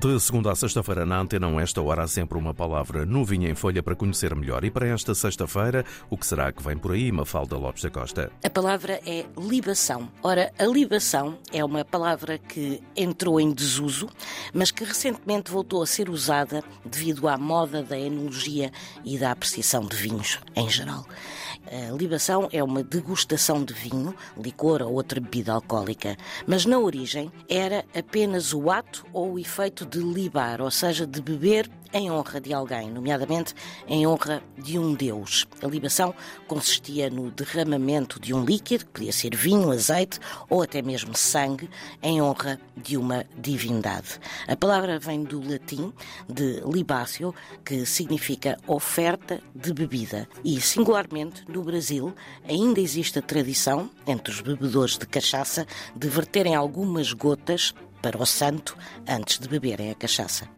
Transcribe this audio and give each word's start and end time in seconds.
De 0.00 0.18
segunda 0.18 0.50
a 0.50 0.56
sexta-feira 0.56 1.04
na 1.04 1.20
Antena, 1.20 1.60
esta 1.60 1.82
hora 1.82 2.04
há 2.04 2.08
sempre 2.08 2.38
uma 2.38 2.54
palavra 2.54 3.04
novinha 3.04 3.50
em 3.50 3.54
folha 3.54 3.82
para 3.82 3.94
conhecer 3.94 4.34
melhor. 4.34 4.64
E 4.64 4.70
para 4.70 4.88
esta 4.88 5.14
sexta-feira, 5.14 5.84
o 6.08 6.16
que 6.16 6.26
será 6.26 6.50
que 6.50 6.62
vem 6.62 6.74
por 6.74 6.92
aí, 6.92 7.12
Mafalda 7.12 7.58
Lopes 7.58 7.82
da 7.82 7.90
Costa? 7.90 8.32
A 8.42 8.48
palavra 8.48 8.98
é 9.04 9.26
libação. 9.36 10.08
Ora, 10.22 10.54
a 10.58 10.64
libação 10.64 11.36
é 11.52 11.62
uma 11.62 11.84
palavra 11.84 12.38
que 12.38 12.82
entrou 12.96 13.38
em 13.38 13.52
desuso, 13.52 14.08
mas 14.54 14.70
que 14.70 14.84
recentemente 14.84 15.50
voltou 15.50 15.82
a 15.82 15.86
ser 15.86 16.08
usada 16.08 16.64
devido 16.82 17.28
à 17.28 17.36
moda 17.36 17.82
da 17.82 17.98
enologia 17.98 18.72
e 19.04 19.18
da 19.18 19.30
apreciação 19.32 19.84
de 19.84 19.96
vinhos 19.96 20.38
em 20.56 20.70
geral. 20.70 21.04
A 21.66 21.92
libação 21.94 22.48
é 22.52 22.64
uma 22.64 22.82
degustação 22.82 23.62
de 23.62 23.74
vinho, 23.74 24.14
licor 24.36 24.80
ou 24.80 24.94
outra 24.94 25.20
bebida 25.20 25.52
alcoólica, 25.52 26.16
mas 26.46 26.64
na 26.64 26.78
origem 26.78 27.30
era 27.48 27.84
apenas 27.94 28.54
o 28.54 28.70
ato 28.70 29.04
ou 29.12 29.34
o 29.34 29.38
efeito 29.38 29.89
de 29.90 29.98
libar, 29.98 30.60
ou 30.60 30.70
seja, 30.70 31.06
de 31.06 31.20
beber 31.20 31.68
em 31.92 32.10
honra 32.10 32.40
de 32.40 32.54
alguém, 32.54 32.88
nomeadamente 32.90 33.52
em 33.88 34.06
honra 34.06 34.40
de 34.56 34.78
um 34.78 34.94
deus. 34.94 35.46
A 35.60 35.66
libação 35.66 36.14
consistia 36.46 37.10
no 37.10 37.30
derramamento 37.32 38.20
de 38.20 38.32
um 38.32 38.44
líquido, 38.44 38.86
que 38.86 38.92
podia 38.92 39.12
ser 39.12 39.34
vinho, 39.34 39.72
azeite 39.72 40.20
ou 40.48 40.62
até 40.62 40.80
mesmo 40.80 41.16
sangue, 41.16 41.68
em 42.00 42.22
honra 42.22 42.60
de 42.76 42.96
uma 42.96 43.24
divindade. 43.36 44.20
A 44.46 44.54
palavra 44.54 44.98
vem 44.98 45.24
do 45.24 45.40
latim 45.40 45.92
de 46.28 46.62
libácio, 46.64 47.34
que 47.64 47.84
significa 47.84 48.56
oferta 48.68 49.40
de 49.54 49.72
bebida. 49.72 50.28
E, 50.44 50.60
singularmente, 50.60 51.44
no 51.48 51.64
Brasil, 51.64 52.14
ainda 52.48 52.80
existe 52.80 53.18
a 53.18 53.22
tradição, 53.22 53.90
entre 54.06 54.32
os 54.32 54.40
bebedores 54.40 54.96
de 54.96 55.06
cachaça, 55.06 55.66
de 55.96 56.08
verterem 56.08 56.54
algumas 56.54 57.12
gotas 57.12 57.74
para 58.00 58.18
o 58.20 58.26
santo 58.26 58.76
antes 59.08 59.38
de 59.38 59.48
beberem 59.48 59.90
a 59.90 59.94
cachaça. 59.94 60.48